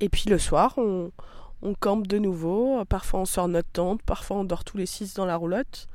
Et 0.00 0.08
puis 0.08 0.28
le 0.28 0.38
soir, 0.38 0.74
on, 0.76 1.12
on 1.62 1.74
campe 1.74 2.06
de 2.06 2.18
nouveau. 2.18 2.84
Parfois 2.86 3.20
on 3.20 3.24
sort 3.24 3.48
notre 3.48 3.70
tente, 3.70 4.02
parfois 4.02 4.38
on 4.38 4.44
dort 4.44 4.64
tous 4.64 4.76
les 4.76 4.86
six 4.86 5.14
dans 5.14 5.26
la 5.26 5.36
roulotte. 5.36 5.88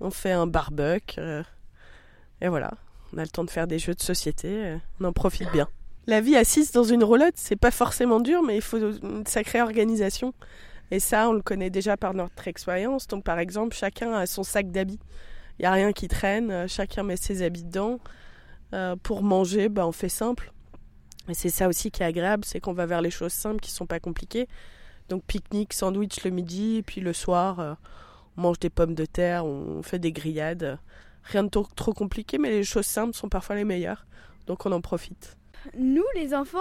On 0.00 0.10
fait 0.10 0.32
un 0.32 0.46
barbecue. 0.46 1.18
euh, 1.18 1.42
et 2.40 2.48
voilà, 2.48 2.70
on 3.12 3.18
a 3.18 3.22
le 3.22 3.28
temps 3.28 3.44
de 3.44 3.50
faire 3.50 3.66
des 3.66 3.78
jeux 3.78 3.94
de 3.94 4.02
société. 4.02 4.76
on 5.00 5.04
en 5.04 5.12
profite 5.12 5.50
bien. 5.50 5.68
La 6.06 6.20
vie 6.20 6.36
assise 6.36 6.72
dans 6.72 6.84
une 6.84 7.04
roulotte, 7.04 7.34
c'est 7.36 7.56
pas 7.56 7.70
forcément 7.70 8.20
dur, 8.20 8.42
mais 8.42 8.56
il 8.56 8.62
faut 8.62 8.78
une 8.78 9.26
sacrée 9.26 9.60
organisation. 9.60 10.32
Et 10.90 11.00
ça, 11.00 11.28
on 11.28 11.32
le 11.32 11.42
connaît 11.42 11.70
déjà 11.70 11.96
par 11.96 12.14
notre 12.14 12.48
expérience. 12.48 13.06
Donc 13.06 13.24
par 13.24 13.38
exemple, 13.38 13.76
chacun 13.76 14.12
a 14.12 14.26
son 14.26 14.42
sac 14.42 14.70
d'habits. 14.70 15.00
Il 15.58 15.62
n'y 15.62 15.66
a 15.66 15.72
rien 15.72 15.92
qui 15.92 16.08
traîne, 16.08 16.50
euh, 16.50 16.68
chacun 16.68 17.02
met 17.02 17.16
ses 17.16 17.42
habits 17.42 17.64
dedans. 17.64 17.98
Euh, 18.74 18.96
pour 19.02 19.22
manger, 19.22 19.68
bah, 19.68 19.86
on 19.86 19.92
fait 19.92 20.08
simple. 20.08 20.52
Et 21.28 21.34
c'est 21.34 21.50
ça 21.50 21.68
aussi 21.68 21.90
qui 21.90 22.02
est 22.02 22.06
agréable, 22.06 22.44
c'est 22.44 22.60
qu'on 22.60 22.72
va 22.72 22.86
vers 22.86 23.02
les 23.02 23.10
choses 23.10 23.32
simples 23.32 23.60
qui 23.60 23.70
sont 23.70 23.86
pas 23.86 24.00
compliquées. 24.00 24.48
Donc 25.08 25.24
pique-nique, 25.24 25.72
sandwich 25.72 26.22
le 26.24 26.30
midi, 26.30 26.76
et 26.76 26.82
puis 26.82 27.00
le 27.00 27.12
soir, 27.12 27.60
euh, 27.60 27.74
on 28.36 28.42
mange 28.42 28.58
des 28.58 28.70
pommes 28.70 28.94
de 28.94 29.04
terre, 29.04 29.44
on 29.44 29.82
fait 29.82 29.98
des 29.98 30.12
grillades. 30.12 30.78
Rien 31.24 31.44
de 31.44 31.48
trop 31.48 31.92
compliqué, 31.92 32.38
mais 32.38 32.50
les 32.50 32.64
choses 32.64 32.86
simples 32.86 33.14
sont 33.14 33.28
parfois 33.28 33.56
les 33.56 33.64
meilleures. 33.64 34.06
Donc 34.46 34.64
on 34.64 34.72
en 34.72 34.80
profite. 34.80 35.36
Nous, 35.76 36.04
les 36.14 36.34
enfants, 36.34 36.58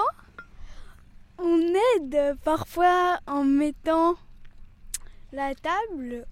on 1.40 1.60
aide 1.96 2.38
parfois 2.44 3.20
en 3.28 3.44
mettant 3.44 4.16
la 5.32 5.54
table 5.56 6.26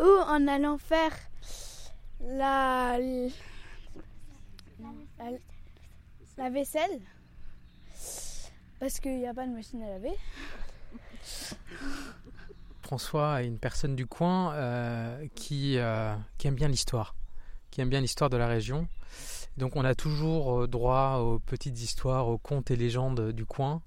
ou, 0.00 0.04
en 0.04 0.48
allant 0.48 0.78
faire 0.78 1.12
la 2.20 2.98
vaisselle 6.50 7.00
parce 8.82 8.98
qu'il 8.98 9.16
n'y 9.16 9.28
a 9.28 9.32
pas 9.32 9.46
de 9.46 9.52
machine 9.52 9.80
à 9.84 9.90
laver. 9.90 10.10
François 12.82 13.40
est 13.40 13.46
une 13.46 13.60
personne 13.60 13.94
du 13.94 14.06
coin 14.06 14.52
euh, 14.54 15.24
qui, 15.36 15.78
euh, 15.78 16.16
qui 16.36 16.48
aime 16.48 16.56
bien 16.56 16.66
l'histoire, 16.66 17.14
qui 17.70 17.80
aime 17.80 17.88
bien 17.88 18.00
l'histoire 18.00 18.28
de 18.28 18.36
la 18.36 18.48
région. 18.48 18.88
Donc 19.56 19.76
on 19.76 19.84
a 19.84 19.94
toujours 19.94 20.62
euh, 20.62 20.66
droit 20.66 21.18
aux 21.18 21.38
petites 21.38 21.80
histoires, 21.80 22.28
aux 22.28 22.38
contes 22.38 22.70
et 22.70 22.76
légendes 22.76 23.32
du 23.32 23.44
coin, 23.44 23.82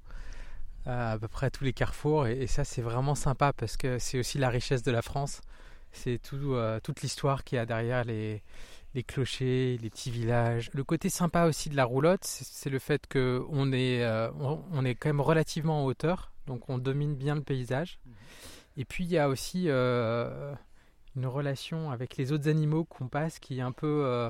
euh, 0.88 1.13
à 1.13 1.17
peu 1.17 1.27
près 1.27 1.48
à 1.48 1.50
tous 1.50 1.63
les 1.63 1.74
carrefours. 1.74 2.27
Et, 2.27 2.43
et 2.43 2.48
ça 2.48 2.63
c'est 2.63 2.81
vraiment 2.81 3.15
sympa 3.15 3.53
parce 3.53 3.77
que 3.77 4.00
c'est 4.00 4.19
aussi 4.19 4.38
la 4.38 4.50
richesse 4.50 4.84
de 4.84 4.91
la 4.91 5.01
France. 5.01 5.41
C'est 5.91 6.22
tout, 6.22 6.53
euh, 6.53 6.79
toute 6.81 7.01
l'histoire 7.01 7.43
qu'il 7.43 7.55
y 7.55 7.60
a 7.60 7.65
derrière 7.65 8.03
les, 8.03 8.43
les 8.95 9.03
clochers, 9.03 9.77
les 9.81 9.89
petits 9.89 10.12
villages. 10.12 10.69
Le 10.74 10.84
côté 10.84 11.10
sympa 11.10 11.45
aussi 11.45 11.69
de 11.69 11.75
la 11.75 11.86
roulotte, 11.86 12.25
c'est 12.25 12.69
le 12.69 12.79
fait 12.79 13.07
qu'on 13.07 13.72
est, 13.72 14.03
euh, 14.03 14.29
on, 14.39 14.62
on 14.74 14.84
est 14.84 14.95
quand 14.95 15.10
même 15.10 15.22
relativement 15.22 15.84
en 15.84 15.86
hauteur, 15.86 16.34
donc 16.48 16.69
on 16.69 16.77
domine 16.77 17.15
bien 17.15 17.36
le 17.36 17.41
paysage. 17.41 18.00
Et 18.77 18.84
puis 18.84 19.05
il 19.05 19.10
y 19.10 19.17
a 19.17 19.29
aussi 19.29 19.69
euh, 19.69 20.53
une 21.15 21.27
relation 21.27 21.91
avec 21.91 22.17
les 22.17 22.34
autres 22.34 22.50
animaux 22.50 22.84
qu'on 22.84 23.07
passe 23.07 23.39
qui 23.39 23.60
est 23.60 23.62
un 23.62 23.72
peu, 23.72 24.29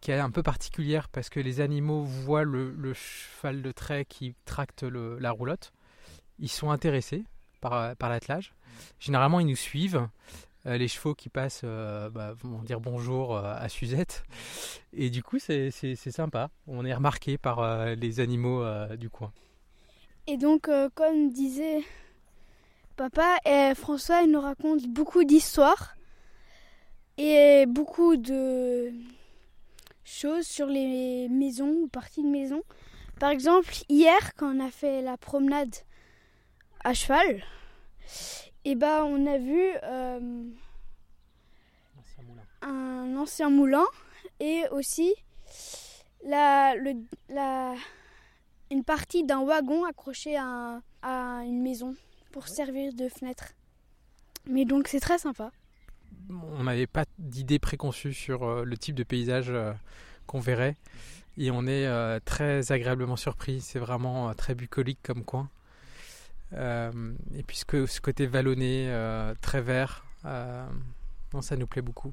qui 0.00 0.10
est 0.10 0.18
un 0.18 0.30
peu 0.30 0.42
particulière 0.42 1.08
parce 1.08 1.28
que 1.28 1.40
les 1.40 1.60
animaux 1.60 2.02
voient 2.02 2.44
le, 2.44 2.94
cheval 2.94 3.62
de 3.62 3.72
trait 3.72 4.04
qui 4.04 4.34
tracte 4.44 4.82
la 4.82 5.30
roulotte. 5.30 5.72
Ils 6.38 6.48
sont 6.48 6.70
intéressés 6.70 7.24
par, 7.60 7.94
par 7.96 8.10
l'attelage. 8.10 8.54
Généralement, 8.98 9.40
ils 9.40 9.46
nous 9.46 9.56
suivent. 9.56 10.08
Euh, 10.66 10.78
les 10.78 10.88
chevaux 10.88 11.14
qui 11.14 11.28
passent 11.28 11.60
euh, 11.64 12.08
bah, 12.08 12.32
vont 12.42 12.62
dire 12.62 12.80
bonjour 12.80 13.36
euh, 13.36 13.54
à 13.54 13.68
Suzette. 13.68 14.24
Et 14.94 15.10
du 15.10 15.22
coup, 15.22 15.38
c'est 15.38 15.70
sympa. 15.70 16.48
On 16.66 16.86
est 16.86 16.94
remarqué 16.94 17.36
par 17.36 17.58
euh, 17.58 17.94
les 17.94 18.20
animaux 18.20 18.62
euh, 18.62 18.96
du 18.96 19.10
coin. 19.10 19.30
Et 20.26 20.38
donc, 20.38 20.68
euh, 20.68 20.88
comme 20.94 21.30
disait 21.30 21.82
papa, 22.96 23.36
euh, 23.46 23.74
François 23.74 24.22
il 24.22 24.30
nous 24.30 24.40
raconte 24.40 24.86
beaucoup 24.86 25.24
d'histoires 25.24 25.96
et 27.18 27.66
beaucoup 27.68 28.16
de 28.16 28.90
choses 30.04 30.46
sur 30.46 30.66
les 30.66 31.28
maisons 31.28 31.70
ou 31.82 31.88
parties 31.88 32.22
de 32.22 32.28
maisons. 32.28 32.62
Par 33.18 33.30
exemple, 33.30 33.72
hier, 33.88 34.34
quand 34.36 34.54
on 34.54 34.60
a 34.60 34.70
fait 34.70 35.02
la 35.02 35.16
promenade 35.16 35.74
à 36.82 36.94
cheval, 36.94 37.42
et 38.64 38.74
ben 38.74 39.04
on 39.04 39.26
a 39.26 39.38
vu 39.38 39.62
euh, 39.82 40.50
un 42.62 43.16
ancien 43.16 43.50
moulin 43.50 43.84
et 44.40 44.64
aussi 44.70 45.14
la, 46.24 46.74
le, 46.74 46.94
la, 47.28 47.74
une 48.70 48.84
partie 48.84 49.24
d'un 49.24 49.44
wagon 49.44 49.84
accroché 49.84 50.36
à, 50.36 50.80
à 51.02 51.42
une 51.44 51.62
maison 51.62 51.94
pour 52.32 52.48
servir 52.48 52.92
de 52.94 53.08
fenêtre. 53.08 53.52
Mais 54.46 54.64
donc 54.64 54.88
c'est 54.88 55.00
très 55.00 55.18
sympa. 55.18 55.52
On 56.30 56.64
n'avait 56.64 56.86
pas 56.86 57.03
d'idée 57.18 57.58
préconçue 57.58 58.14
sur 58.14 58.42
euh, 58.42 58.64
le 58.64 58.76
type 58.76 58.94
de 58.94 59.04
paysage 59.04 59.50
euh, 59.50 59.72
qu'on 60.26 60.40
verrait. 60.40 60.76
Et 61.36 61.50
on 61.50 61.66
est 61.66 61.86
euh, 61.86 62.20
très 62.24 62.72
agréablement 62.72 63.16
surpris. 63.16 63.60
C'est 63.60 63.78
vraiment 63.78 64.28
euh, 64.28 64.34
très 64.34 64.54
bucolique 64.54 65.00
comme 65.02 65.24
coin. 65.24 65.48
Euh, 66.52 67.12
et 67.36 67.42
puis 67.42 67.56
ce, 67.56 68.00
côté 68.00 68.26
vallonné, 68.26 68.86
euh, 68.88 69.34
très 69.40 69.60
vert, 69.60 70.04
euh, 70.24 70.66
non, 71.32 71.42
ça 71.42 71.56
nous 71.56 71.66
plaît 71.66 71.82
beaucoup. 71.82 72.12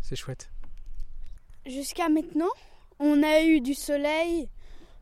C'est 0.00 0.16
chouette. 0.16 0.50
Jusqu'à 1.66 2.08
maintenant, 2.08 2.50
on 2.98 3.22
a 3.22 3.42
eu 3.42 3.60
du 3.60 3.74
soleil, 3.74 4.48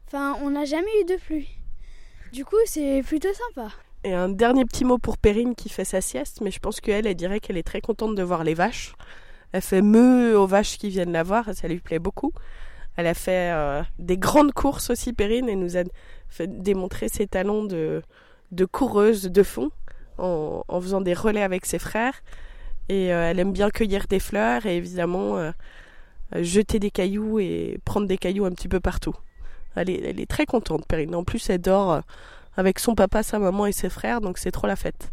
enfin 0.06 0.36
on 0.42 0.50
n'a 0.50 0.64
jamais 0.64 0.90
eu 1.00 1.04
de 1.04 1.16
pluie. 1.16 1.48
Du 2.32 2.44
coup 2.44 2.56
c'est 2.66 3.02
plutôt 3.06 3.32
sympa. 3.32 3.72
Et 4.04 4.14
un 4.14 4.28
dernier 4.28 4.64
petit 4.64 4.84
mot 4.84 4.98
pour 4.98 5.18
Perrine 5.18 5.54
qui 5.54 5.68
fait 5.68 5.84
sa 5.84 6.00
sieste, 6.00 6.40
mais 6.40 6.50
je 6.50 6.60
pense 6.60 6.80
qu'elle, 6.80 7.06
elle 7.06 7.16
dirait 7.16 7.40
qu'elle 7.40 7.56
est 7.56 7.66
très 7.66 7.80
contente 7.80 8.14
de 8.14 8.22
voir 8.22 8.44
les 8.44 8.54
vaches. 8.54 8.94
Elle 9.52 9.62
fait 9.62 9.82
meu 9.82 10.38
aux 10.38 10.46
vaches 10.46 10.78
qui 10.78 10.88
viennent 10.88 11.12
la 11.12 11.22
voir, 11.22 11.52
ça 11.54 11.68
lui 11.68 11.80
plaît 11.80 11.98
beaucoup. 11.98 12.32
Elle 12.96 13.06
a 13.06 13.14
fait 13.14 13.52
euh, 13.52 13.82
des 13.98 14.18
grandes 14.18 14.52
courses 14.52 14.90
aussi, 14.90 15.12
Perrine, 15.12 15.48
et 15.48 15.56
nous 15.56 15.76
a 15.76 15.84
fait 16.28 16.62
démontrer 16.62 17.08
ses 17.08 17.26
talents 17.26 17.64
de, 17.64 18.02
de 18.52 18.64
coureuse 18.64 19.24
de 19.24 19.42
fond 19.42 19.70
en, 20.18 20.62
faisant 20.80 21.00
des 21.00 21.14
relais 21.14 21.42
avec 21.42 21.66
ses 21.66 21.78
frères. 21.78 22.22
Et 22.88 23.12
euh, 23.12 23.30
elle 23.30 23.38
aime 23.38 23.52
bien 23.52 23.70
cueillir 23.70 24.06
des 24.08 24.18
fleurs 24.20 24.66
et 24.66 24.76
évidemment 24.76 25.38
euh, 25.38 25.52
jeter 26.36 26.78
des 26.78 26.90
cailloux 26.90 27.38
et 27.38 27.78
prendre 27.84 28.06
des 28.06 28.18
cailloux 28.18 28.44
un 28.44 28.50
petit 28.50 28.68
peu 28.68 28.80
partout. 28.80 29.14
Elle 29.76 29.90
est, 29.90 30.02
elle 30.04 30.20
est 30.20 30.30
très 30.30 30.46
contente, 30.46 30.86
Perrine. 30.86 31.14
En 31.14 31.24
plus, 31.24 31.50
elle 31.50 31.60
dort 31.60 32.02
avec 32.58 32.80
son 32.80 32.96
papa, 32.96 33.22
sa 33.22 33.38
maman 33.38 33.66
et 33.66 33.72
ses 33.72 33.88
frères, 33.88 34.20
donc 34.20 34.36
c'est 34.36 34.50
trop 34.50 34.66
la 34.66 34.74
fête. 34.74 35.12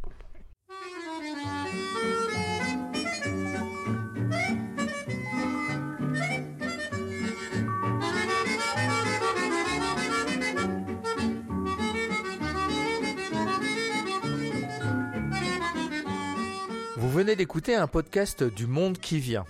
Vous 16.97 17.11
venez 17.11 17.35
d'écouter 17.35 17.75
un 17.75 17.85
podcast 17.85 18.43
du 18.43 18.65
Monde 18.65 18.97
qui 18.97 19.19
vient. 19.19 19.45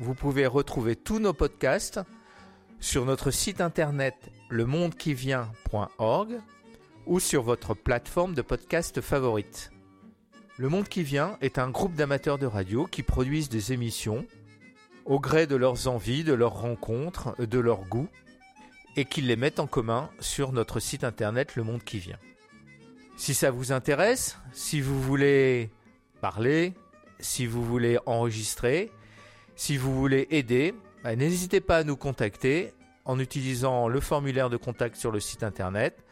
Vous 0.00 0.14
pouvez 0.14 0.48
retrouver 0.48 0.96
tous 0.96 1.20
nos 1.20 1.32
podcasts 1.32 2.00
sur 2.80 3.04
notre 3.04 3.30
site 3.30 3.60
internet 3.60 4.16
lemondequivient.org 4.48 6.40
ou 7.10 7.18
sur 7.18 7.42
votre 7.42 7.74
plateforme 7.74 8.34
de 8.34 8.40
podcast 8.40 9.00
favorite. 9.00 9.72
Le 10.58 10.68
Monde 10.68 10.88
qui 10.88 11.02
vient 11.02 11.36
est 11.40 11.58
un 11.58 11.68
groupe 11.68 11.96
d'amateurs 11.96 12.38
de 12.38 12.46
radio 12.46 12.86
qui 12.86 13.02
produisent 13.02 13.48
des 13.48 13.72
émissions 13.72 14.24
au 15.06 15.18
gré 15.18 15.48
de 15.48 15.56
leurs 15.56 15.88
envies, 15.88 16.22
de 16.22 16.34
leurs 16.34 16.60
rencontres, 16.60 17.34
de 17.44 17.58
leurs 17.58 17.82
goûts 17.88 18.08
et 18.94 19.06
qui 19.06 19.22
les 19.22 19.34
mettent 19.34 19.58
en 19.58 19.66
commun 19.66 20.08
sur 20.20 20.52
notre 20.52 20.78
site 20.78 21.02
internet 21.02 21.56
Le 21.56 21.64
Monde 21.64 21.82
qui 21.82 21.98
vient. 21.98 22.18
Si 23.16 23.34
ça 23.34 23.50
vous 23.50 23.72
intéresse, 23.72 24.38
si 24.52 24.80
vous 24.80 25.02
voulez 25.02 25.68
parler, 26.20 26.74
si 27.18 27.44
vous 27.44 27.64
voulez 27.64 27.98
enregistrer, 28.06 28.92
si 29.56 29.76
vous 29.76 29.96
voulez 29.96 30.28
aider, 30.30 30.76
bah, 31.02 31.16
n'hésitez 31.16 31.60
pas 31.60 31.78
à 31.78 31.84
nous 31.84 31.96
contacter 31.96 32.72
en 33.04 33.18
utilisant 33.18 33.88
le 33.88 33.98
formulaire 33.98 34.48
de 34.48 34.56
contact 34.56 34.94
sur 34.94 35.10
le 35.10 35.18
site 35.18 35.42
internet 35.42 36.04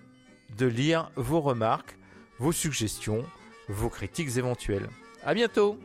de 0.58 0.66
lire 0.66 1.12
vos 1.16 1.40
remarques, 1.42 1.98
vos 2.40 2.52
suggestions, 2.52 3.24
vos 3.70 3.90
critiques 3.90 4.36
éventuelles. 4.38 4.90
À 5.24 5.34
bientôt. 5.34 5.80